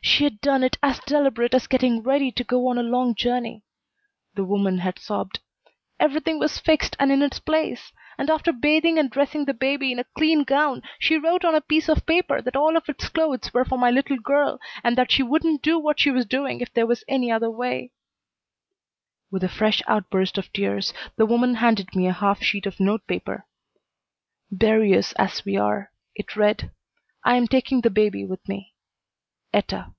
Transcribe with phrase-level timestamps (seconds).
[0.00, 3.64] "She had done it as deliberate as getting ready to go on a long journey,"
[4.34, 5.40] the woman had sobbed.
[6.00, 9.98] "Everything was fixed and in its place, and after bathing and dressing the baby in
[9.98, 13.52] a clean gown, she wrote on a piece of paper that all of its clothes
[13.52, 16.72] were for my little girl, and that she wouldn't do what she was doing if
[16.72, 17.90] there was any other way."
[19.30, 23.06] With a fresh outburst of tears, the woman handed me a half sheet of note
[23.06, 23.46] paper.
[24.50, 26.70] "Bury us as we are," it read.
[27.24, 28.74] "I am taking the baby with me.
[29.52, 29.92] Etta."